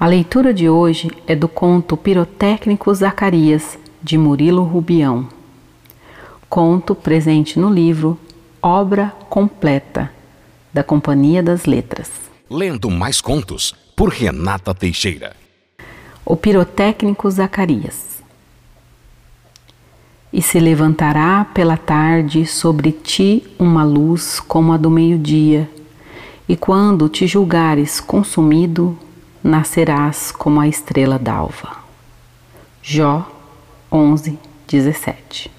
A 0.00 0.06
leitura 0.06 0.54
de 0.54 0.66
hoje 0.66 1.10
é 1.26 1.36
do 1.36 1.46
conto 1.46 1.94
Pirotécnico 1.94 2.94
Zacarias, 2.94 3.78
de 4.02 4.16
Murilo 4.16 4.62
Rubião. 4.62 5.28
Conto 6.48 6.94
presente 6.94 7.58
no 7.58 7.68
livro 7.68 8.18
Obra 8.62 9.12
Completa, 9.28 10.10
da 10.72 10.82
Companhia 10.82 11.42
das 11.42 11.66
Letras. 11.66 12.10
Lendo 12.48 12.90
mais 12.90 13.20
contos 13.20 13.74
por 13.94 14.08
Renata 14.08 14.74
Teixeira. 14.74 15.36
O 16.24 16.34
Pirotécnico 16.34 17.30
Zacarias. 17.30 18.22
E 20.32 20.40
se 20.40 20.58
levantará 20.58 21.44
pela 21.52 21.76
tarde 21.76 22.46
sobre 22.46 22.90
ti 22.90 23.46
uma 23.58 23.84
luz 23.84 24.40
como 24.40 24.72
a 24.72 24.78
do 24.78 24.88
meio-dia, 24.88 25.68
e 26.48 26.56
quando 26.56 27.06
te 27.06 27.26
julgares 27.26 28.00
consumido, 28.00 28.98
nascerás 29.42 30.32
como 30.32 30.60
a 30.60 30.68
estrela 30.68 31.18
d'alva. 31.18 31.78
Jó 32.82 33.30
11, 33.90 34.38
17 34.66 35.50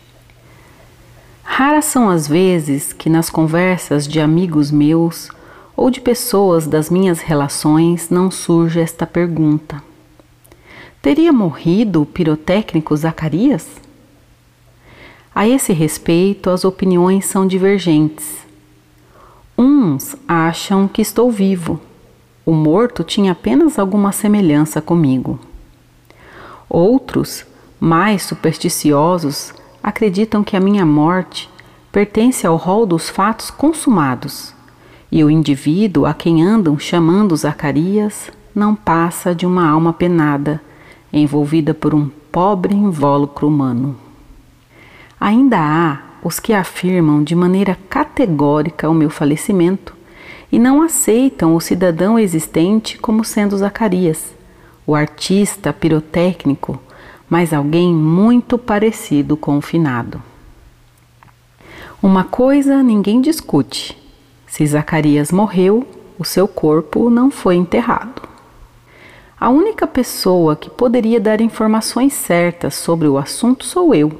Raras 1.43 1.85
são 1.85 2.09
as 2.09 2.27
vezes 2.27 2.93
que 2.93 3.09
nas 3.09 3.29
conversas 3.29 4.07
de 4.07 4.19
amigos 4.19 4.71
meus 4.71 5.29
ou 5.75 5.89
de 5.89 5.99
pessoas 5.99 6.65
das 6.65 6.89
minhas 6.89 7.19
relações 7.19 8.09
não 8.09 8.31
surge 8.31 8.79
esta 8.79 9.05
pergunta: 9.05 9.83
Teria 11.01 11.33
morrido 11.33 12.01
o 12.01 12.05
pirotécnico 12.05 12.95
Zacarias? 12.95 13.67
A 15.33 15.47
esse 15.47 15.73
respeito, 15.73 16.49
as 16.49 16.65
opiniões 16.65 17.25
são 17.25 17.45
divergentes. 17.45 18.37
Uns 19.57 20.15
acham 20.27 20.87
que 20.87 21.01
estou 21.01 21.31
vivo 21.31 21.79
o 22.45 22.51
morto 22.51 23.03
tinha 23.03 23.31
apenas 23.31 23.77
alguma 23.77 24.11
semelhança 24.11 24.81
comigo. 24.81 25.39
Outros, 26.69 27.45
mais 27.79 28.23
supersticiosos, 28.23 29.53
acreditam 29.83 30.43
que 30.43 30.55
a 30.55 30.59
minha 30.59 30.85
morte 30.85 31.49
pertence 31.91 32.47
ao 32.47 32.55
rol 32.55 32.85
dos 32.85 33.09
fatos 33.09 33.51
consumados 33.51 34.53
e 35.11 35.23
o 35.23 35.29
indivíduo 35.29 36.05
a 36.05 36.13
quem 36.13 36.41
andam 36.41 36.79
chamando 36.79 37.35
Zacarias 37.35 38.31
não 38.55 38.75
passa 38.75 39.35
de 39.35 39.45
uma 39.45 39.67
alma 39.67 39.91
penada, 39.91 40.61
envolvida 41.11 41.73
por 41.73 41.93
um 41.93 42.09
pobre 42.31 42.73
invólucro 42.73 43.47
humano. 43.47 43.97
Ainda 45.19 45.57
há 45.59 45.99
os 46.23 46.39
que 46.39 46.53
afirmam 46.53 47.23
de 47.23 47.35
maneira 47.35 47.77
categórica 47.89 48.89
o 48.89 48.93
meu 48.93 49.09
falecimento 49.09 49.93
e 50.51 50.59
não 50.59 50.81
aceitam 50.81 51.55
o 51.55 51.61
cidadão 51.61 52.19
existente 52.19 52.97
como 52.97 53.23
sendo 53.23 53.57
Zacarias, 53.57 54.33
o 54.85 54.93
artista 54.93 55.71
pirotécnico, 55.71 56.79
mas 57.29 57.53
alguém 57.53 57.93
muito 57.93 58.57
parecido 58.57 59.37
com 59.37 59.57
o 59.57 59.61
finado. 59.61 60.21
Uma 62.03 62.25
coisa 62.25 62.83
ninguém 62.83 63.21
discute: 63.21 63.97
se 64.45 64.65
Zacarias 64.67 65.31
morreu, 65.31 65.87
o 66.19 66.25
seu 66.25 66.47
corpo 66.47 67.09
não 67.09 67.31
foi 67.31 67.55
enterrado. 67.55 68.23
A 69.39 69.49
única 69.49 69.87
pessoa 69.87 70.55
que 70.55 70.69
poderia 70.69 71.19
dar 71.19 71.41
informações 71.41 72.13
certas 72.13 72.75
sobre 72.75 73.07
o 73.07 73.17
assunto 73.17 73.65
sou 73.65 73.95
eu. 73.95 74.11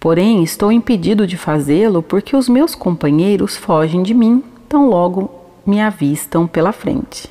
Porém, 0.00 0.42
estou 0.42 0.72
impedido 0.72 1.26
de 1.26 1.36
fazê-lo 1.36 2.02
porque 2.02 2.36
os 2.36 2.48
meus 2.48 2.74
companheiros 2.74 3.56
fogem 3.56 4.02
de 4.02 4.12
mim 4.12 4.42
tão 4.74 4.88
logo 4.88 5.30
me 5.64 5.80
avistam 5.80 6.48
pela 6.48 6.72
frente. 6.72 7.30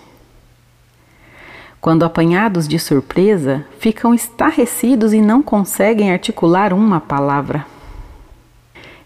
Quando 1.81 2.03
apanhados 2.03 2.69
de 2.69 2.79
surpresa, 2.79 3.65
ficam 3.79 4.13
estarrecidos 4.13 5.11
e 5.11 5.19
não 5.19 5.43
conseguem 5.43 6.09
articular 6.09 6.71
uma 6.71 7.01
palavra. 7.01 7.65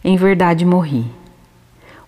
Em 0.03 0.15
verdade 0.15 0.64
morri, 0.64 1.08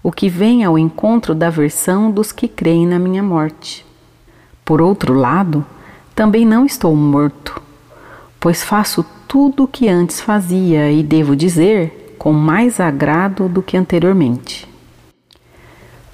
o 0.04 0.12
que 0.12 0.30
vem 0.30 0.64
ao 0.64 0.78
encontro 0.78 1.34
da 1.34 1.50
versão 1.50 2.12
dos 2.12 2.32
que 2.32 2.48
creem 2.48 2.86
na 2.86 3.00
minha 3.00 3.24
morte. 3.24 3.84
Por 4.64 4.84
outro 4.84 5.16
lado, 5.16 5.66
também 6.14 6.46
não 6.46 6.64
estou 6.64 6.96
morto, 6.96 7.60
pois 8.40 8.64
faço 8.64 9.04
tudo 9.28 9.64
o 9.64 9.68
que 9.68 9.90
antes 9.90 10.22
fazia 10.22 10.92
e 10.92 11.02
devo 11.02 11.36
dizer 11.36 12.14
com 12.20 12.32
mais 12.32 12.80
agrado 12.80 13.50
do 13.50 13.64
que 13.64 13.76
anteriormente. 13.76 14.69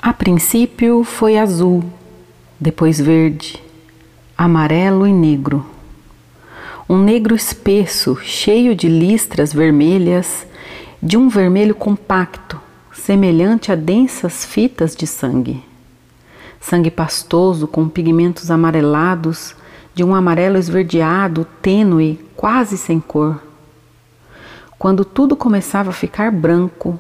A 0.06 0.14
princípio 0.14 1.04
foi 1.04 1.36
azul, 1.36 1.84
depois 2.60 3.00
verde, 3.00 3.60
amarelo 4.38 5.08
e 5.08 5.12
negro. 5.12 5.66
Um 6.88 7.00
negro 7.00 7.34
espesso, 7.34 8.16
cheio 8.22 8.76
de 8.76 8.88
listras 8.88 9.52
vermelhas, 9.52 10.46
de 11.02 11.18
um 11.18 11.28
vermelho 11.28 11.74
compacto, 11.74 12.62
semelhante 12.94 13.72
a 13.72 13.76
densas 13.76 14.46
fitas 14.46 14.96
de 14.96 15.08
sangue. 15.08 15.64
Sangue 16.62 16.92
pastoso 16.92 17.68
com 17.68 17.90
pigmentos 17.90 18.52
amarelados, 18.52 19.56
de 19.96 20.04
um 20.04 20.14
amarelo 20.14 20.60
esverdeado, 20.60 21.48
tênue, 21.64 22.24
quase 22.36 22.78
sem 22.78 23.00
cor. 23.00 23.42
Quando 24.78 25.04
tudo 25.04 25.36
começava 25.36 25.90
a 25.90 25.94
ficar 25.94 26.32
branco, 26.32 27.00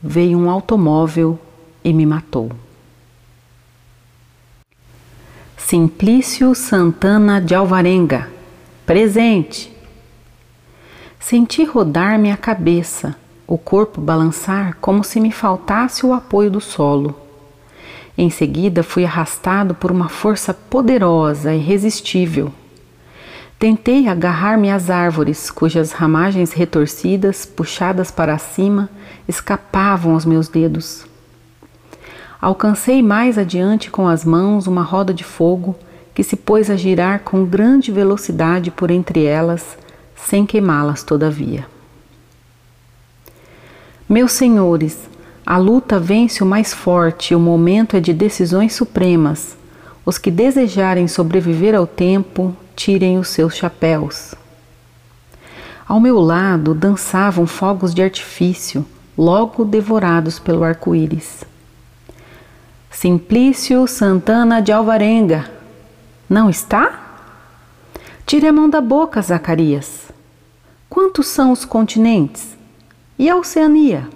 veio 0.00 0.38
um 0.38 0.48
automóvel 0.48 1.36
e 1.84 1.92
me 1.92 2.06
matou. 2.06 2.50
Simplício 5.56 6.54
Santana 6.54 7.40
de 7.40 7.54
Alvarenga, 7.54 8.28
presente. 8.84 9.74
Senti 11.20 11.64
rodar-me 11.64 12.30
a 12.30 12.36
cabeça, 12.36 13.16
o 13.46 13.56
corpo 13.56 14.00
balançar 14.00 14.76
como 14.80 15.04
se 15.04 15.20
me 15.20 15.30
faltasse 15.30 16.04
o 16.04 16.12
apoio 16.12 16.50
do 16.50 16.60
solo. 16.60 17.18
Em 18.16 18.30
seguida, 18.30 18.82
fui 18.82 19.04
arrastado 19.04 19.74
por 19.74 19.90
uma 19.90 20.08
força 20.08 20.54
poderosa 20.54 21.54
e 21.54 21.58
irresistível. 21.58 22.52
Tentei 23.58 24.06
agarrar-me 24.06 24.70
às 24.70 24.90
árvores, 24.90 25.50
cujas 25.50 25.92
ramagens 25.92 26.52
retorcidas, 26.52 27.46
puxadas 27.46 28.10
para 28.10 28.36
cima, 28.36 28.90
escapavam 29.26 30.12
aos 30.12 30.24
meus 30.24 30.48
dedos. 30.48 31.06
Alcancei 32.44 33.02
mais 33.02 33.38
adiante 33.38 33.90
com 33.90 34.06
as 34.06 34.22
mãos 34.22 34.66
uma 34.66 34.82
roda 34.82 35.14
de 35.14 35.24
fogo 35.24 35.74
que 36.14 36.22
se 36.22 36.36
pôs 36.36 36.68
a 36.68 36.76
girar 36.76 37.20
com 37.20 37.46
grande 37.46 37.90
velocidade 37.90 38.70
por 38.70 38.90
entre 38.90 39.24
elas, 39.24 39.78
sem 40.14 40.44
queimá-las, 40.44 41.02
todavia. 41.02 41.66
Meus 44.06 44.32
senhores, 44.32 45.08
a 45.46 45.56
luta 45.56 45.98
vence 45.98 46.42
o 46.42 46.46
mais 46.46 46.74
forte 46.74 47.34
o 47.34 47.40
momento 47.40 47.96
é 47.96 48.00
de 48.00 48.12
decisões 48.12 48.74
supremas. 48.74 49.56
Os 50.04 50.18
que 50.18 50.30
desejarem 50.30 51.08
sobreviver 51.08 51.74
ao 51.74 51.86
tempo, 51.86 52.54
tirem 52.76 53.18
os 53.18 53.28
seus 53.28 53.56
chapéus. 53.56 54.34
Ao 55.88 55.98
meu 55.98 56.20
lado 56.20 56.74
dançavam 56.74 57.46
fogos 57.46 57.94
de 57.94 58.02
artifício, 58.02 58.84
logo 59.16 59.64
devorados 59.64 60.38
pelo 60.38 60.62
arco-íris. 60.62 61.53
Simplício 62.94 63.86
Santana 63.88 64.62
de 64.62 64.70
Alvarenga. 64.70 65.50
Não 66.30 66.48
está? 66.48 67.26
Tire 68.24 68.46
a 68.46 68.52
mão 68.52 68.70
da 68.70 68.80
boca, 68.80 69.20
Zacarias. 69.20 70.12
Quantos 70.88 71.26
são 71.26 71.50
os 71.50 71.64
continentes? 71.64 72.56
E 73.18 73.28
a 73.28 73.36
Oceania? 73.36 74.08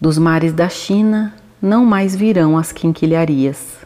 Dos 0.00 0.16
mares 0.16 0.52
da 0.52 0.68
China 0.68 1.34
não 1.60 1.84
mais 1.84 2.14
virão 2.14 2.56
as 2.56 2.70
quinquilharias. 2.70 3.78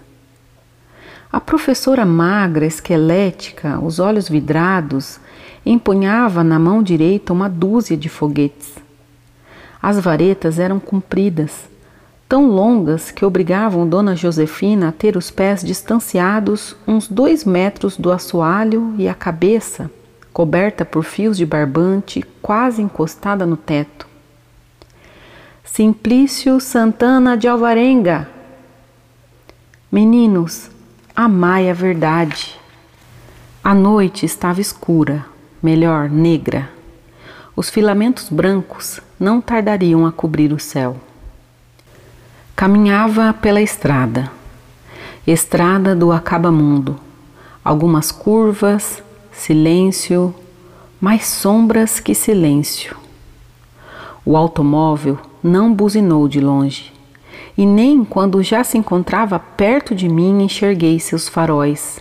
A 1.32 1.40
professora 1.40 2.04
magra, 2.04 2.66
esquelética, 2.66 3.80
os 3.80 3.98
olhos 3.98 4.28
vidrados, 4.28 5.18
empunhava 5.64 6.44
na 6.44 6.58
mão 6.58 6.82
direita 6.82 7.32
uma 7.32 7.48
dúzia 7.48 7.96
de 7.96 8.10
foguetes. 8.10 8.74
As 9.82 9.98
varetas 9.98 10.58
eram 10.58 10.78
compridas, 10.78 11.73
tão 12.34 12.48
longas 12.48 13.12
que 13.12 13.24
obrigavam 13.24 13.88
Dona 13.88 14.16
Josefina 14.16 14.88
a 14.88 14.92
ter 14.92 15.16
os 15.16 15.30
pés 15.30 15.62
distanciados 15.62 16.74
uns 16.84 17.06
dois 17.06 17.44
metros 17.44 17.96
do 17.96 18.10
assoalho 18.10 18.92
e 18.98 19.06
a 19.06 19.14
cabeça, 19.14 19.88
coberta 20.32 20.84
por 20.84 21.04
fios 21.04 21.36
de 21.36 21.46
barbante, 21.46 22.24
quase 22.42 22.82
encostada 22.82 23.46
no 23.46 23.56
teto. 23.56 24.08
Simplício 25.62 26.58
Santana 26.58 27.36
de 27.36 27.46
Alvarenga. 27.46 28.28
Meninos, 29.92 30.72
amai 31.14 31.70
a 31.70 31.72
verdade. 31.72 32.58
A 33.62 33.72
noite 33.72 34.26
estava 34.26 34.60
escura, 34.60 35.24
melhor, 35.62 36.10
negra. 36.10 36.68
Os 37.54 37.70
filamentos 37.70 38.28
brancos 38.28 38.98
não 39.20 39.40
tardariam 39.40 40.04
a 40.04 40.10
cobrir 40.10 40.52
o 40.52 40.58
céu. 40.58 40.96
Caminhava 42.56 43.32
pela 43.32 43.60
estrada 43.60 44.30
Estrada 45.26 45.92
do 45.96 46.12
acabamundo. 46.12 46.96
Algumas 47.64 48.12
curvas, 48.12 49.02
silêncio, 49.32 50.32
mais 51.00 51.26
sombras 51.26 51.98
que 51.98 52.14
silêncio. 52.14 52.96
O 54.24 54.36
automóvel 54.36 55.18
não 55.42 55.74
buzinou 55.74 56.28
de 56.28 56.38
longe, 56.40 56.92
e 57.58 57.66
nem 57.66 58.04
quando 58.04 58.40
já 58.40 58.62
se 58.62 58.78
encontrava 58.78 59.36
perto 59.36 59.92
de 59.92 60.08
mim 60.08 60.40
enxerguei 60.44 61.00
seus 61.00 61.28
faróis. 61.28 61.98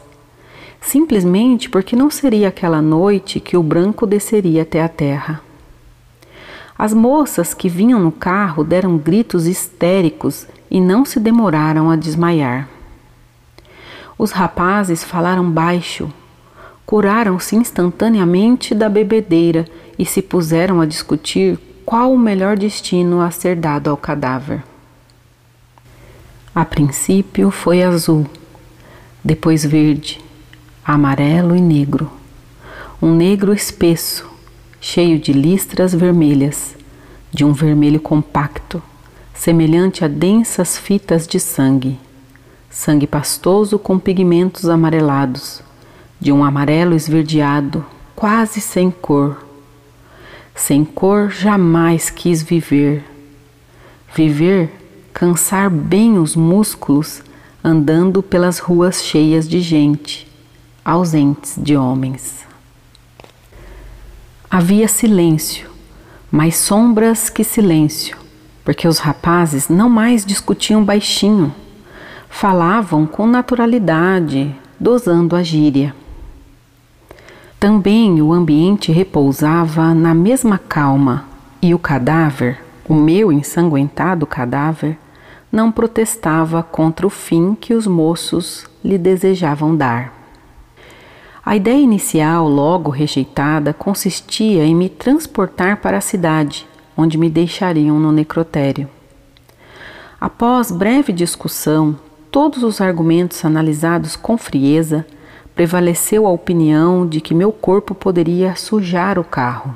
Simplesmente 0.80 1.68
porque 1.68 1.96
não 1.96 2.12
seria 2.12 2.50
aquela 2.50 2.82
noite 2.82 3.40
que 3.40 3.58
o 3.58 3.64
branco 3.64 4.06
desceria 4.06 4.62
até 4.62 4.84
a 4.84 4.88
terra. 4.88 5.42
As 6.78 6.94
moças 6.94 7.54
que 7.54 7.70
vinham 7.70 8.00
no 8.00 8.12
carro 8.12 8.64
deram 8.64 8.98
gritos 8.98 9.46
histéricos 9.46 10.48
e 10.70 10.82
não 10.82 11.06
se 11.06 11.20
demoraram 11.20 11.90
a 11.90 11.96
desmaiar. 11.96 12.68
Os 14.18 14.32
rapazes 14.32 15.04
falaram 15.04 15.50
baixo, 15.50 16.12
curaram-se 16.86 17.56
instantaneamente 17.56 18.74
da 18.74 18.90
bebedeira 18.90 19.66
e 19.98 20.06
se 20.06 20.22
puseram 20.22 20.82
a 20.82 20.86
discutir 20.86 21.60
qual 21.86 22.14
o 22.14 22.18
melhor 22.18 22.58
destino 22.58 23.22
a 23.22 23.30
ser 23.30 23.56
dado 23.56 23.90
ao 23.90 23.98
cadáver. 23.98 24.64
A 26.56 26.64
princípio 26.64 27.52
foi 27.52 27.84
azul, 27.84 28.26
depois 29.24 29.66
verde, 29.66 30.22
amarelo 30.86 31.56
e 31.56 31.62
negro. 31.62 32.12
Um 33.02 33.14
negro 33.14 33.54
espesso, 33.54 34.30
cheio 34.84 35.18
de 35.18 35.32
listras 35.32 35.96
vermelhas, 35.96 36.76
de 37.32 37.46
um 37.46 37.54
vermelho 37.54 38.02
compacto, 38.02 38.84
semelhante 39.34 40.04
a 40.04 40.08
densas 40.10 40.78
fitas 40.78 41.26
de 41.26 41.40
sangue 41.40 41.98
sangue 42.74 43.06
pastoso 43.06 43.78
com 43.78 44.00
pigmentos 44.00 44.68
amarelados, 44.68 45.62
de 46.20 46.32
um 46.32 46.44
amarelo 46.44 46.96
esverdeado, 46.96 47.86
quase 48.16 48.60
sem 48.60 48.90
cor. 48.90 49.46
Sem 50.56 50.84
cor 50.84 51.30
jamais 51.30 52.10
quis 52.10 52.42
viver. 52.42 53.06
Viver, 54.16 54.72
cansar 55.14 55.70
bem 55.70 56.18
os 56.18 56.36
músculos 56.36 57.22
andando 57.64 58.24
pelas 58.24 58.58
ruas 58.58 59.04
cheias 59.04 59.48
de 59.48 59.62
gente, 59.62 60.28
ausentes 60.84 61.54
de 61.58 61.78
homens. 61.78 62.53
Havia 64.56 64.88
silêncio, 64.88 65.68
mais 66.30 66.58
sombras 66.58 67.28
que 67.28 67.44
silêncio, 67.44 68.16
porque 68.64 68.88
os 68.88 69.00
rapazes 69.00 69.68
não 69.68 69.90
mais 69.90 70.24
discutiam 70.24 70.86
baixinho 70.86 71.52
falavam 72.30 73.08
com 73.08 73.26
naturalidade, 73.26 74.56
dosando 74.80 75.36
a 75.36 75.42
gíria. 75.42 75.96
Também 77.60 78.22
o 78.22 78.32
ambiente 78.32 78.92
repousava 78.92 79.92
na 79.96 80.14
mesma 80.14 80.60
calma 80.60 81.26
e 81.60 81.74
o 81.74 81.80
cadáver, 81.80 82.64
o 82.88 82.94
meu 82.94 83.32
ensanguentado 83.32 84.28
cadáver, 84.28 85.00
não 85.52 85.72
protestava 85.72 86.62
contra 86.62 87.08
o 87.08 87.10
fim 87.10 87.58
que 87.60 87.74
os 87.74 87.88
moços 87.88 88.68
lhe 88.86 89.00
desejavam 89.00 89.76
dar. 89.76 90.23
A 91.46 91.58
ideia 91.58 91.82
inicial, 91.82 92.48
logo 92.48 92.90
rejeitada, 92.90 93.74
consistia 93.74 94.64
em 94.64 94.74
me 94.74 94.88
transportar 94.88 95.82
para 95.82 95.98
a 95.98 96.02
cidade, 96.02 96.66
onde 96.96 97.18
me 97.18 97.30
deixariam 97.30 98.00
no 98.00 98.14
necrotério. 98.14 98.88
Após 100.22 100.72
breve 100.72 101.12
discussão, 101.12 102.00
todos 102.32 102.64
os 102.64 102.80
argumentos 102.80 103.44
analisados 103.44 104.16
com 104.16 104.38
frieza, 104.38 105.06
prevaleceu 105.54 106.26
a 106.26 106.32
opinião 106.32 107.06
de 107.06 107.20
que 107.20 107.36
meu 107.36 107.52
corpo 107.52 107.94
poderia 107.94 108.56
sujar 108.56 109.20
o 109.20 109.24
carro. 109.24 109.76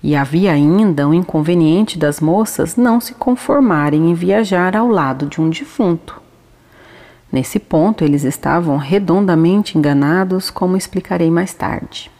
E 0.00 0.14
havia 0.14 0.52
ainda 0.52 1.08
o 1.08 1.12
inconveniente 1.12 1.98
das 1.98 2.20
moças 2.20 2.76
não 2.76 3.00
se 3.00 3.14
conformarem 3.14 4.12
em 4.12 4.14
viajar 4.14 4.76
ao 4.76 4.86
lado 4.86 5.26
de 5.26 5.40
um 5.40 5.50
defunto. 5.50 6.25
Nesse 7.30 7.58
ponto, 7.58 8.04
eles 8.04 8.24
estavam 8.24 8.76
redondamente 8.76 9.76
enganados, 9.76 10.48
como 10.50 10.76
explicarei 10.76 11.30
mais 11.30 11.52
tarde. 11.52 12.10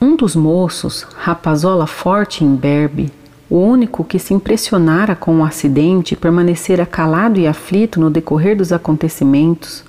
Um 0.00 0.14
dos 0.14 0.36
moços, 0.36 1.06
rapazola 1.16 1.86
forte 1.86 2.44
e 2.44 2.46
imberbe, 2.46 3.10
o 3.48 3.58
único 3.58 4.04
que 4.04 4.18
se 4.18 4.34
impressionara 4.34 5.14
com 5.14 5.38
o 5.38 5.44
acidente 5.44 6.12
e 6.12 6.16
permanecera 6.16 6.84
calado 6.84 7.38
e 7.38 7.46
aflito 7.46 7.98
no 7.98 8.10
decorrer 8.10 8.56
dos 8.56 8.72
acontecimentos, 8.72 9.84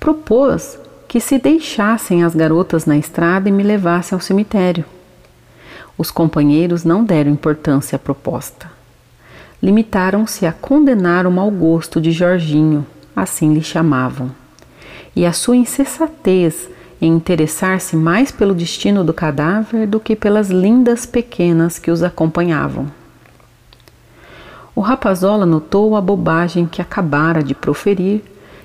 propôs 0.00 0.78
que 1.06 1.20
se 1.20 1.38
deixassem 1.38 2.24
as 2.24 2.34
garotas 2.34 2.86
na 2.86 2.96
estrada 2.96 3.48
e 3.48 3.52
me 3.52 3.62
levassem 3.62 4.16
ao 4.16 4.20
cemitério. 4.20 4.84
Os 5.98 6.10
companheiros 6.10 6.84
não 6.84 7.04
deram 7.04 7.30
importância 7.30 7.96
à 7.96 7.98
proposta. 7.98 8.70
Limitaram-se 9.62 10.46
a 10.46 10.52
condenar 10.52 11.26
o 11.26 11.30
mau 11.30 11.50
gosto 11.50 12.00
de 12.00 12.10
Jorginho, 12.10 12.86
assim 13.14 13.54
lhe 13.54 13.62
chamavam, 13.62 14.30
e 15.14 15.26
a 15.26 15.32
sua 15.32 15.56
insensatez 15.56 16.68
em 17.00 17.12
interessar-se 17.12 17.96
mais 17.96 18.30
pelo 18.30 18.54
destino 18.54 19.02
do 19.02 19.14
cadáver 19.14 19.86
do 19.86 19.98
que 19.98 20.14
pelas 20.14 20.50
lindas 20.50 21.06
pequenas 21.06 21.78
que 21.78 21.90
os 21.90 22.02
acompanhavam. 22.02 22.90
O 24.74 24.80
rapazola 24.80 25.44
notou 25.44 25.96
a 25.96 26.00
bobagem 26.00 26.66
que 26.66 26.80
acabara 26.80 27.42
de 27.42 27.54
proferir 27.54 28.22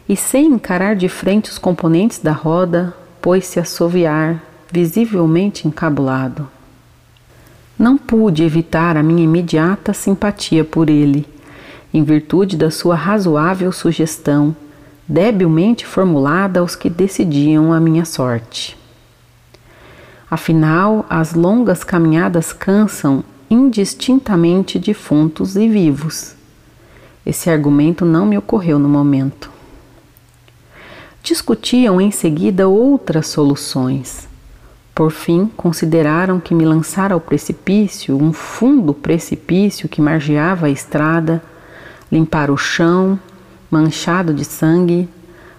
e, 0.08 0.16
sem 0.16 0.48
encarar 0.48 0.96
de 0.96 1.10
frente 1.10 1.50
os 1.50 1.58
componentes 1.58 2.20
da 2.20 2.32
roda, 2.32 2.94
pôs-se 3.22 3.58
a 3.58 3.64
assoviar, 3.64 4.42
visivelmente 4.72 5.68
encabulado. 5.68 6.48
Não 7.78 7.98
pude 7.98 8.44
evitar 8.44 8.96
a 8.96 9.04
minha 9.04 9.24
imediata 9.24 9.94
simpatia 9.94 10.64
por 10.64 10.90
ele, 10.90 11.28
em 11.96 12.04
virtude 12.04 12.58
da 12.58 12.70
sua 12.70 12.94
razoável 12.94 13.72
sugestão 13.72 14.54
debilmente 15.08 15.86
formulada 15.86 16.60
aos 16.60 16.76
que 16.76 16.90
decidiam 16.90 17.72
a 17.72 17.80
minha 17.80 18.04
sorte. 18.04 18.78
Afinal, 20.30 21.06
as 21.10 21.34
longas 21.34 21.86
caminhadas 21.86 22.52
cansam 22.52 23.24
indistintamente 23.50 24.78
defuntos 24.78 25.56
e 25.56 25.70
vivos. 25.70 26.36
Esse 27.26 27.50
argumento 27.50 28.04
não 28.04 28.26
me 28.26 28.38
ocorreu 28.38 28.78
no 28.78 28.90
momento. 28.90 29.50
Discutiam 31.24 32.02
em 32.02 32.12
seguida 32.12 32.68
outras 32.68 33.28
soluções. 33.28 34.28
Por 34.94 35.12
fim, 35.12 35.50
consideraram 35.56 36.42
que 36.42 36.54
me 36.54 36.66
lançar 36.66 37.14
ao 37.14 37.22
precipício, 37.22 38.22
um 38.22 38.34
fundo 38.34 38.94
precipício 38.94 39.88
que 39.88 40.02
margeava 40.02 40.66
a 40.66 40.70
estrada, 40.70 41.42
limpar 42.12 42.52
o 42.52 42.58
chão, 42.58 43.20
manchado 43.70 44.34
de 44.34 44.46
sangue, 44.46 45.10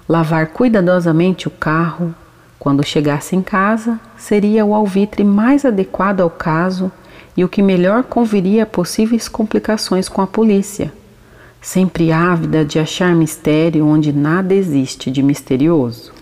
lavar 0.09 0.49
cuidadosamente 0.49 1.49
o 1.49 1.51
carro. 1.51 2.15
Quando 2.59 2.85
chegasse 2.85 3.37
em 3.37 3.43
casa, 3.43 4.01
seria 4.17 4.65
o 4.65 4.75
alvitre 4.75 5.23
mais 5.23 5.65
adequado 5.65 6.21
ao 6.21 6.31
caso 6.31 6.91
e 7.37 7.45
o 7.45 7.49
que 7.49 7.63
melhor 7.63 8.03
conviria 8.03 8.63
a 8.63 8.67
possíveis 8.67 9.29
complicações 9.29 10.09
com 10.09 10.23
a 10.23 10.27
polícia, 10.27 10.93
sempre 11.61 12.11
ávida 12.11 12.65
de 12.65 12.79
achar 12.79 13.15
mistério 13.15 13.87
onde 13.87 14.13
nada 14.13 14.55
existe 14.55 15.11
de 15.11 15.23
misterioso. 15.23 16.13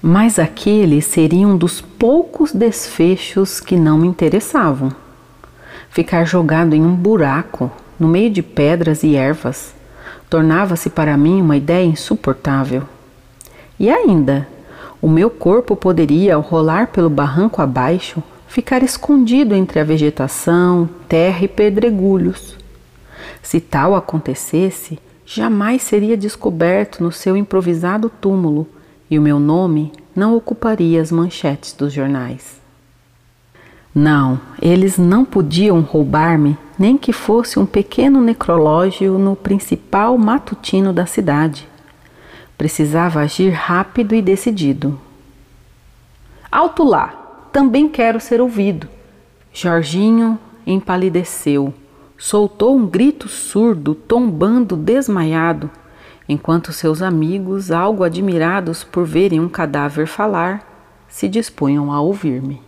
Mas 0.00 0.38
aquele 0.38 1.02
seria 1.02 1.46
um 1.46 1.56
dos 1.56 1.80
poucos 1.80 2.52
desfechos 2.52 3.60
que 3.60 3.76
não 3.76 3.98
me 3.98 4.06
interessavam. 4.06 4.90
Ficar 5.90 6.24
jogado 6.24 6.74
em 6.74 6.82
um 6.82 6.94
buraco, 6.94 7.70
no 7.98 8.08
meio 8.08 8.30
de 8.30 8.42
pedras 8.42 9.02
e 9.02 9.16
ervas, 9.16 9.74
tornava-se 10.28 10.90
para 10.90 11.16
mim 11.16 11.40
uma 11.40 11.56
ideia 11.56 11.84
insuportável. 11.84 12.82
E 13.78 13.90
ainda, 13.90 14.48
o 15.00 15.08
meu 15.08 15.30
corpo 15.30 15.76
poderia, 15.76 16.34
ao 16.34 16.40
rolar 16.40 16.88
pelo 16.88 17.10
barranco 17.10 17.60
abaixo, 17.60 18.22
ficar 18.48 18.82
escondido 18.82 19.54
entre 19.54 19.78
a 19.78 19.84
vegetação, 19.84 20.88
terra 21.08 21.44
e 21.44 21.48
pedregulhos. 21.48 22.56
Se 23.42 23.60
tal 23.60 23.94
acontecesse, 23.94 24.98
jamais 25.24 25.82
seria 25.82 26.16
descoberto 26.16 27.02
no 27.02 27.12
seu 27.12 27.36
improvisado 27.36 28.08
túmulo 28.08 28.66
e 29.10 29.18
o 29.18 29.22
meu 29.22 29.38
nome 29.38 29.92
não 30.14 30.36
ocuparia 30.36 31.00
as 31.00 31.12
manchetes 31.12 31.72
dos 31.72 31.92
jornais. 31.92 32.60
Não, 33.94 34.40
eles 34.60 34.98
não 34.98 35.24
podiam 35.24 35.80
roubar-me 35.80 36.56
nem 36.78 36.98
que 36.98 37.12
fosse 37.12 37.58
um 37.58 37.66
pequeno 37.66 38.20
necrológio 38.20 39.18
no 39.18 39.34
principal 39.34 40.16
matutino 40.18 40.92
da 40.92 41.06
cidade. 41.06 41.68
Precisava 42.56 43.20
agir 43.20 43.50
rápido 43.50 44.14
e 44.14 44.22
decidido. 44.22 44.98
Alto 46.50 46.84
lá, 46.84 47.48
também 47.52 47.88
quero 47.88 48.20
ser 48.20 48.40
ouvido. 48.40 48.88
Jorginho 49.52 50.38
empalideceu, 50.66 51.72
soltou 52.18 52.76
um 52.76 52.86
grito 52.86 53.28
surdo, 53.28 53.94
tombando 53.94 54.76
desmaiado, 54.76 55.70
enquanto 56.28 56.72
seus 56.72 57.00
amigos, 57.00 57.70
algo 57.70 58.04
admirados 58.04 58.84
por 58.84 59.04
verem 59.04 59.40
um 59.40 59.48
cadáver 59.48 60.06
falar, 60.06 60.66
se 61.08 61.28
dispunham 61.28 61.92
a 61.92 62.00
ouvir-me. 62.00 62.65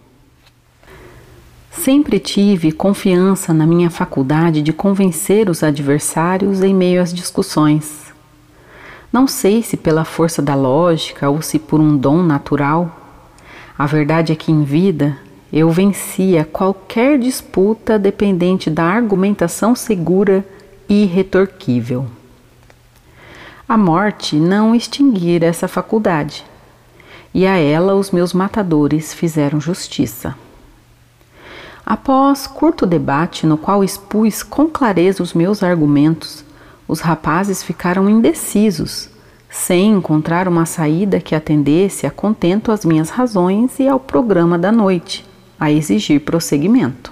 Sempre 1.78 2.18
tive 2.18 2.72
confiança 2.72 3.54
na 3.54 3.64
minha 3.64 3.88
faculdade 3.88 4.62
de 4.62 4.72
convencer 4.72 5.48
os 5.48 5.62
adversários 5.62 6.60
em 6.60 6.74
meio 6.74 7.00
às 7.00 7.14
discussões. 7.14 8.12
Não 9.12 9.28
sei 9.28 9.62
se 9.62 9.76
pela 9.76 10.04
força 10.04 10.42
da 10.42 10.56
lógica 10.56 11.30
ou 11.30 11.40
se 11.40 11.56
por 11.56 11.80
um 11.80 11.96
dom 11.96 12.20
natural. 12.20 12.90
A 13.78 13.86
verdade 13.86 14.32
é 14.32 14.36
que 14.36 14.50
em 14.50 14.64
vida 14.64 15.16
eu 15.52 15.70
vencia 15.70 16.44
qualquer 16.44 17.16
disputa 17.16 17.96
dependente 17.96 18.68
da 18.68 18.82
argumentação 18.82 19.76
segura 19.76 20.44
e 20.88 21.04
irretorquível. 21.04 22.06
A 23.68 23.78
morte 23.78 24.34
não 24.34 24.74
extinguira 24.74 25.46
essa 25.46 25.68
faculdade, 25.68 26.44
e 27.32 27.46
a 27.46 27.56
ela 27.56 27.94
os 27.94 28.10
meus 28.10 28.32
matadores 28.32 29.14
fizeram 29.14 29.60
justiça. 29.60 30.34
Após 31.90 32.46
curto 32.46 32.84
debate 32.84 33.46
no 33.46 33.56
qual 33.56 33.82
expus 33.82 34.42
com 34.42 34.66
clareza 34.68 35.22
os 35.22 35.32
meus 35.32 35.62
argumentos, 35.62 36.44
os 36.86 37.00
rapazes 37.00 37.62
ficaram 37.62 38.10
indecisos, 38.10 39.08
sem 39.48 39.92
encontrar 39.92 40.46
uma 40.46 40.66
saída 40.66 41.18
que 41.18 41.34
atendesse 41.34 42.06
a 42.06 42.10
contento 42.10 42.70
às 42.70 42.84
minhas 42.84 43.08
razões 43.08 43.78
e 43.80 43.88
ao 43.88 43.98
programa 43.98 44.58
da 44.58 44.70
noite, 44.70 45.26
a 45.58 45.72
exigir 45.72 46.20
prosseguimento. 46.20 47.10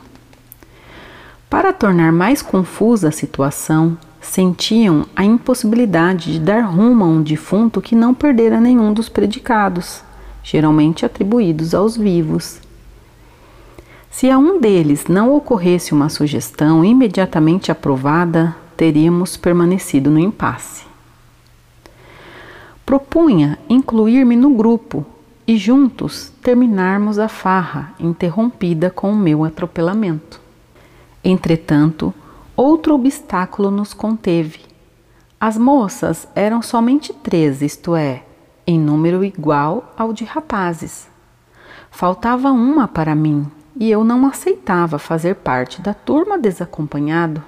Para 1.49 1.73
tornar 1.73 2.13
mais 2.13 2.43
confusa 2.43 3.09
a 3.09 3.13
situação, 3.13 3.97
sentiam 4.21 5.07
a 5.17 5.25
impossibilidade 5.25 6.35
de 6.35 6.39
dar 6.39 6.61
rumo 6.61 7.03
a 7.03 7.09
um 7.09 7.23
defunto 7.23 7.81
que 7.81 7.97
não 7.97 8.13
perdera 8.13 8.61
nenhum 8.61 8.93
dos 8.93 9.09
predicados, 9.09 10.03
geralmente 10.43 11.07
atribuídos 11.07 11.75
aos 11.75 11.97
vivos. 11.97 12.66
Se 14.17 14.31
a 14.31 14.39
um 14.39 14.59
deles 14.59 15.09
não 15.09 15.35
ocorresse 15.35 15.93
uma 15.93 16.09
sugestão 16.09 16.83
imediatamente 16.83 17.71
aprovada, 17.71 18.57
teríamos 18.75 19.37
permanecido 19.37 20.11
no 20.11 20.19
impasse. 20.19 20.87
Propunha 22.87 23.59
incluir-me 23.69 24.35
no 24.35 24.55
grupo 24.55 25.05
e 25.47 25.59
juntos 25.59 26.33
terminarmos 26.43 27.19
a 27.19 27.29
farra 27.29 27.93
interrompida 28.01 28.89
com 28.89 29.13
o 29.13 29.15
meu 29.15 29.45
atropelamento. 29.45 30.41
Entretanto, 31.23 32.15
outro 32.57 32.95
obstáculo 32.95 33.71
nos 33.71 33.93
conteve. 33.93 34.61
As 35.39 35.59
moças 35.59 36.27
eram 36.35 36.63
somente 36.63 37.13
três, 37.13 37.61
isto 37.61 37.95
é, 37.95 38.23
em 38.67 38.81
número 38.81 39.23
igual 39.23 39.93
ao 39.95 40.15
de 40.15 40.25
rapazes. 40.25 41.07
Faltava 41.91 42.51
uma 42.51 42.89
para 42.89 43.15
mim 43.15 43.47
e 43.79 43.91
eu 43.91 44.03
não 44.03 44.27
aceitava 44.27 44.99
fazer 44.99 45.37
parte 45.37 45.81
da 45.81 45.95
turma 45.95 46.39
desacompanhado. 46.39 47.43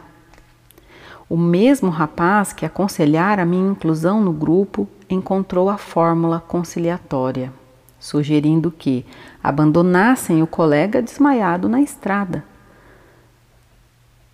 O 1.28 1.37
mesmo 1.37 1.90
rapaz 1.90 2.52
que 2.52 2.64
aconselhara 2.64 3.42
a 3.42 3.47
minha 3.47 3.70
inclusão 3.70 4.20
no 4.20 4.32
grupo 4.32 4.88
encontrou 5.08 5.68
a 5.68 5.76
fórmula 5.76 6.40
conciliatória, 6.40 7.52
sugerindo 7.99 8.70
que 8.70 9.04
abandonassem 9.42 10.42
o 10.42 10.47
colega 10.47 11.02
desmaiado 11.02 11.68
na 11.68 11.80
estrada 11.80 12.44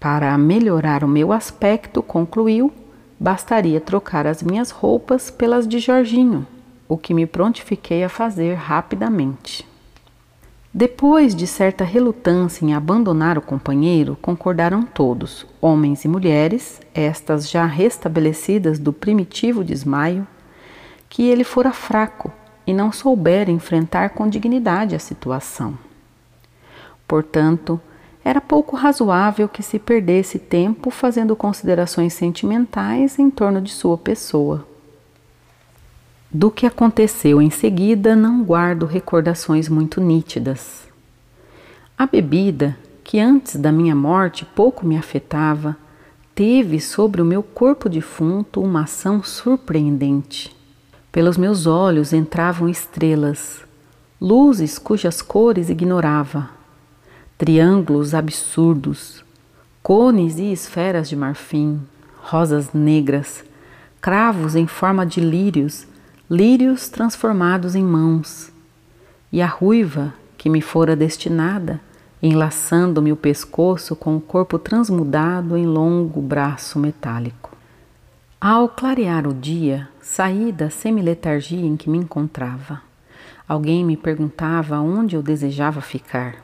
para 0.04 0.36
melhorar 0.36 1.02
o 1.02 1.08
meu 1.08 1.32
aspecto, 1.32 2.02
concluiu, 2.02 2.70
bastaria 3.18 3.80
trocar 3.80 4.26
as 4.26 4.42
minhas 4.42 4.70
roupas 4.70 5.30
pelas 5.30 5.66
de 5.66 5.78
Jorginho, 5.78 6.46
o 6.86 6.98
que 6.98 7.14
me 7.14 7.24
prontifiquei 7.24 8.04
a 8.04 8.08
fazer 8.10 8.52
rapidamente. 8.52 9.66
Depois 10.76 11.36
de 11.36 11.46
certa 11.46 11.84
relutância 11.84 12.64
em 12.64 12.74
abandonar 12.74 13.38
o 13.38 13.42
companheiro, 13.42 14.18
concordaram 14.20 14.82
todos, 14.82 15.46
homens 15.60 16.04
e 16.04 16.08
mulheres, 16.08 16.80
estas 16.92 17.48
já 17.48 17.64
restabelecidas 17.64 18.80
do 18.80 18.92
primitivo 18.92 19.62
desmaio, 19.62 20.26
que 21.08 21.28
ele 21.28 21.44
fora 21.44 21.72
fraco 21.72 22.32
e 22.66 22.74
não 22.74 22.90
soubera 22.90 23.52
enfrentar 23.52 24.10
com 24.10 24.28
dignidade 24.28 24.96
a 24.96 24.98
situação. 24.98 25.78
Portanto, 27.06 27.80
era 28.24 28.40
pouco 28.40 28.74
razoável 28.74 29.48
que 29.48 29.62
se 29.62 29.78
perdesse 29.78 30.40
tempo 30.40 30.90
fazendo 30.90 31.36
considerações 31.36 32.14
sentimentais 32.14 33.16
em 33.16 33.30
torno 33.30 33.60
de 33.60 33.70
sua 33.70 33.96
pessoa. 33.96 34.66
Do 36.36 36.50
que 36.50 36.66
aconteceu 36.66 37.40
em 37.40 37.48
seguida, 37.48 38.16
não 38.16 38.42
guardo 38.42 38.86
recordações 38.86 39.68
muito 39.68 40.00
nítidas. 40.00 40.88
A 41.96 42.06
bebida, 42.06 42.76
que 43.04 43.20
antes 43.20 43.54
da 43.54 43.70
minha 43.70 43.94
morte 43.94 44.44
pouco 44.44 44.84
me 44.84 44.96
afetava, 44.96 45.76
teve 46.34 46.80
sobre 46.80 47.22
o 47.22 47.24
meu 47.24 47.40
corpo 47.40 47.88
defunto 47.88 48.60
uma 48.60 48.82
ação 48.82 49.22
surpreendente. 49.22 50.52
Pelos 51.12 51.36
meus 51.36 51.68
olhos 51.68 52.12
entravam 52.12 52.68
estrelas, 52.68 53.60
luzes 54.20 54.76
cujas 54.76 55.22
cores 55.22 55.70
ignorava, 55.70 56.50
triângulos 57.38 58.12
absurdos, 58.12 59.24
cones 59.80 60.36
e 60.38 60.50
esferas 60.50 61.08
de 61.08 61.14
marfim, 61.14 61.80
rosas 62.16 62.72
negras, 62.74 63.44
cravos 64.00 64.56
em 64.56 64.66
forma 64.66 65.06
de 65.06 65.20
lírios, 65.20 65.86
lírios 66.30 66.88
transformados 66.88 67.74
em 67.74 67.84
mãos, 67.84 68.50
e 69.30 69.42
a 69.42 69.46
ruiva 69.46 70.14
que 70.38 70.48
me 70.48 70.62
fora 70.62 70.96
destinada, 70.96 71.80
enlaçando-me 72.22 73.12
o 73.12 73.16
pescoço 73.16 73.94
com 73.94 74.16
o 74.16 74.20
corpo 74.20 74.58
transmudado 74.58 75.54
em 75.54 75.66
longo 75.66 76.22
braço 76.22 76.78
metálico. 76.78 77.54
Ao 78.40 78.68
clarear 78.68 79.26
o 79.26 79.34
dia, 79.34 79.88
saí 80.00 80.50
da 80.50 80.70
semiletargia 80.70 81.64
em 81.64 81.76
que 81.76 81.90
me 81.90 81.98
encontrava. 81.98 82.80
Alguém 83.46 83.84
me 83.84 83.96
perguntava 83.96 84.80
onde 84.80 85.16
eu 85.16 85.22
desejava 85.22 85.82
ficar. 85.82 86.36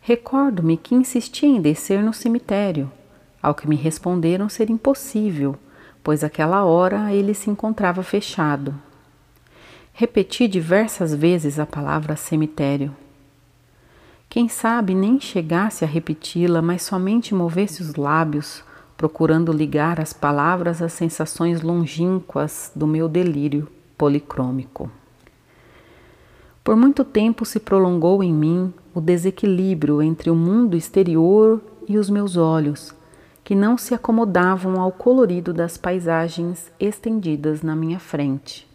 Recordo-me 0.00 0.76
que 0.76 0.96
insisti 0.96 1.46
em 1.46 1.60
descer 1.60 2.02
no 2.02 2.12
cemitério, 2.12 2.90
ao 3.40 3.54
que 3.54 3.68
me 3.68 3.76
responderam 3.76 4.48
ser 4.48 4.68
impossível, 4.68 5.56
pois 6.08 6.24
aquela 6.24 6.64
hora 6.64 7.12
ele 7.12 7.34
se 7.34 7.50
encontrava 7.50 8.02
fechado. 8.02 8.74
Repeti 9.92 10.48
diversas 10.48 11.14
vezes 11.14 11.58
a 11.58 11.66
palavra 11.66 12.16
cemitério. 12.16 12.96
Quem 14.26 14.48
sabe 14.48 14.94
nem 14.94 15.20
chegasse 15.20 15.84
a 15.84 15.86
repeti-la, 15.86 16.62
mas 16.62 16.80
somente 16.80 17.34
movesse 17.34 17.82
os 17.82 17.94
lábios, 17.94 18.64
procurando 18.96 19.52
ligar 19.52 20.00
as 20.00 20.14
palavras 20.14 20.80
às 20.80 20.94
sensações 20.94 21.60
longínquas 21.60 22.72
do 22.74 22.86
meu 22.86 23.06
delírio 23.06 23.68
policrômico. 23.98 24.90
Por 26.64 26.74
muito 26.74 27.04
tempo 27.04 27.44
se 27.44 27.60
prolongou 27.60 28.22
em 28.22 28.32
mim 28.32 28.72
o 28.94 29.00
desequilíbrio 29.02 30.00
entre 30.00 30.30
o 30.30 30.34
mundo 30.34 30.74
exterior 30.74 31.60
e 31.86 31.98
os 31.98 32.08
meus 32.08 32.34
olhos, 32.38 32.94
que 33.48 33.54
não 33.54 33.78
se 33.78 33.94
acomodavam 33.94 34.78
ao 34.78 34.92
colorido 34.92 35.54
das 35.54 35.78
paisagens 35.78 36.70
estendidas 36.78 37.62
na 37.62 37.74
minha 37.74 37.98
frente. 37.98 38.68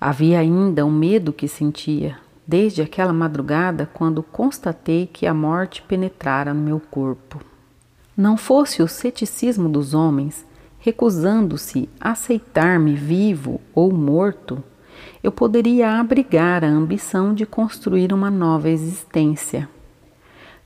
Havia 0.00 0.40
ainda 0.40 0.84
um 0.84 0.90
medo 0.90 1.32
que 1.32 1.46
sentia, 1.46 2.18
desde 2.44 2.82
aquela 2.82 3.12
madrugada 3.12 3.88
quando 3.94 4.24
constatei 4.24 5.06
que 5.06 5.24
a 5.24 5.32
morte 5.32 5.82
penetrara 5.82 6.52
no 6.52 6.62
meu 6.62 6.80
corpo. 6.80 7.40
Não 8.16 8.36
fosse 8.36 8.82
o 8.82 8.88
ceticismo 8.88 9.68
dos 9.68 9.94
homens, 9.94 10.44
recusando-se 10.80 11.88
a 12.00 12.10
aceitar-me 12.10 12.96
vivo 12.96 13.60
ou 13.72 13.92
morto, 13.92 14.60
eu 15.22 15.30
poderia 15.30 16.00
abrigar 16.00 16.64
a 16.64 16.68
ambição 16.68 17.32
de 17.32 17.46
construir 17.46 18.12
uma 18.12 18.32
nova 18.32 18.68
existência. 18.68 19.68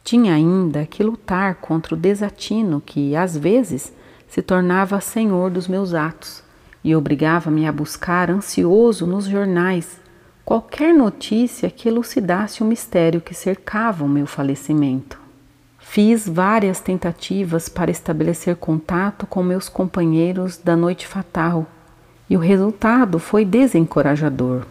Tinha 0.03 0.35
ainda 0.35 0.87
que 0.87 1.03
lutar 1.03 1.57
contra 1.57 1.95
o 1.95 1.99
desatino 1.99 2.83
que, 2.85 3.15
às 3.15 3.37
vezes, 3.37 3.93
se 4.29 4.43
tornava 4.43 5.01
senhor 5.01 5.51
dos 5.51 5.69
meus 5.69 5.95
atos 5.95 6.43
e 6.83 6.95
obrigava-me 6.95 7.67
a 7.67 7.73
buscar 7.73 8.31
ansioso 8.31 9.07
nos 9.07 9.27
jornais 9.27 10.01
qualquer 10.45 10.93
notícia 10.95 11.71
que 11.71 11.89
elucidasse 11.89 12.63
o 12.63 12.67
mistério 12.67 13.21
que 13.21 13.35
cercava 13.35 14.05
o 14.05 14.09
meu 14.09 14.27
falecimento. 14.27 15.21
Fiz 15.79 16.29
várias 16.29 16.81
tentativas 16.81 17.69
para 17.69 17.91
estabelecer 17.91 18.57
contato 18.57 19.27
com 19.27 19.43
meus 19.43 19.69
companheiros 19.69 20.57
da 20.57 20.77
noite 20.77 21.07
fatal 21.07 21.67
e 22.29 22.37
o 22.37 22.41
resultado 22.41 23.19
foi 23.19 23.45
desencorajador. 23.45 24.63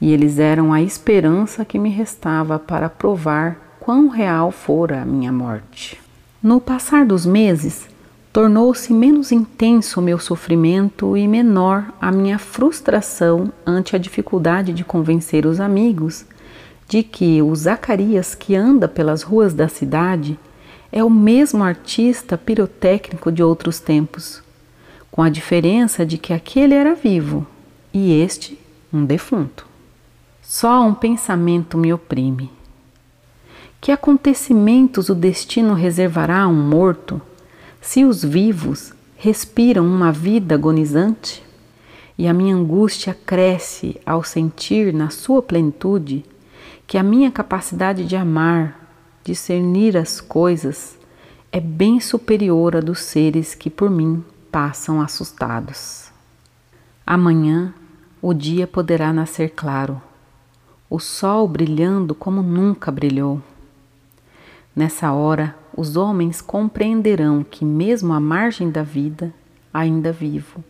E 0.00 0.12
eles 0.12 0.38
eram 0.38 0.72
a 0.72 0.80
esperança 0.80 1.64
que 1.64 1.78
me 1.78 1.90
restava 1.90 2.58
para 2.58 2.88
provar 2.88 3.73
quão 3.84 4.08
real 4.08 4.50
fora 4.50 5.02
a 5.02 5.04
minha 5.04 5.30
morte. 5.30 6.00
No 6.42 6.58
passar 6.58 7.04
dos 7.04 7.26
meses, 7.26 7.86
tornou-se 8.32 8.90
menos 8.94 9.30
intenso 9.30 10.00
o 10.00 10.02
meu 10.02 10.18
sofrimento 10.18 11.14
e 11.18 11.28
menor 11.28 11.92
a 12.00 12.10
minha 12.10 12.38
frustração 12.38 13.52
ante 13.66 13.94
a 13.94 13.98
dificuldade 13.98 14.72
de 14.72 14.82
convencer 14.82 15.44
os 15.44 15.60
amigos 15.60 16.24
de 16.88 17.02
que 17.02 17.42
o 17.42 17.54
Zacarias 17.54 18.34
que 18.34 18.56
anda 18.56 18.88
pelas 18.88 19.22
ruas 19.22 19.52
da 19.52 19.68
cidade 19.68 20.38
é 20.90 21.04
o 21.04 21.10
mesmo 21.10 21.62
artista 21.62 22.38
pirotécnico 22.38 23.30
de 23.30 23.42
outros 23.42 23.80
tempos, 23.80 24.42
com 25.10 25.20
a 25.20 25.28
diferença 25.28 26.06
de 26.06 26.16
que 26.16 26.32
aquele 26.32 26.72
era 26.72 26.94
vivo 26.94 27.46
e 27.92 28.18
este 28.18 28.58
um 28.90 29.04
defunto. 29.04 29.66
Só 30.40 30.82
um 30.86 30.94
pensamento 30.94 31.76
me 31.76 31.92
oprime. 31.92 32.63
Que 33.84 33.92
acontecimentos 33.92 35.10
o 35.10 35.14
destino 35.14 35.74
reservará 35.74 36.44
a 36.44 36.48
um 36.48 36.54
morto, 36.54 37.20
se 37.82 38.02
os 38.02 38.24
vivos 38.24 38.94
respiram 39.14 39.84
uma 39.84 40.10
vida 40.10 40.54
agonizante? 40.54 41.44
E 42.16 42.26
a 42.26 42.32
minha 42.32 42.56
angústia 42.56 43.12
cresce 43.26 44.00
ao 44.06 44.24
sentir 44.24 44.94
na 44.94 45.10
sua 45.10 45.42
plenitude 45.42 46.24
que 46.86 46.96
a 46.96 47.02
minha 47.02 47.30
capacidade 47.30 48.06
de 48.06 48.16
amar, 48.16 48.88
discernir 49.22 49.98
as 49.98 50.18
coisas, 50.18 50.98
é 51.52 51.60
bem 51.60 52.00
superior 52.00 52.76
à 52.76 52.80
dos 52.80 53.00
seres 53.00 53.54
que 53.54 53.68
por 53.68 53.90
mim 53.90 54.24
passam 54.50 54.98
assustados. 54.98 56.10
Amanhã 57.06 57.74
o 58.22 58.32
dia 58.32 58.66
poderá 58.66 59.12
nascer 59.12 59.50
claro, 59.50 60.00
o 60.88 60.98
sol 60.98 61.46
brilhando 61.46 62.14
como 62.14 62.42
nunca 62.42 62.90
brilhou. 62.90 63.42
Nessa 64.74 65.12
hora, 65.12 65.54
os 65.76 65.96
homens 65.96 66.40
compreenderão 66.40 67.44
que, 67.44 67.64
mesmo 67.64 68.12
à 68.12 68.18
margem 68.18 68.70
da 68.70 68.82
vida, 68.82 69.32
ainda 69.72 70.10
vivo, 70.10 70.64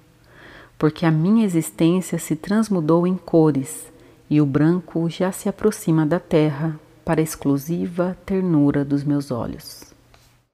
porque 0.78 1.06
a 1.06 1.10
minha 1.10 1.44
existência 1.44 2.18
se 2.18 2.36
transmudou 2.36 3.06
em 3.06 3.16
cores 3.16 3.90
e 4.28 4.40
o 4.42 4.46
branco 4.46 5.08
já 5.08 5.32
se 5.32 5.48
aproxima 5.48 6.04
da 6.04 6.20
terra 6.20 6.78
para 7.02 7.20
a 7.20 7.24
exclusiva 7.24 8.16
ternura 8.26 8.84
dos 8.84 9.04
meus 9.04 9.30
olhos. 9.30 9.93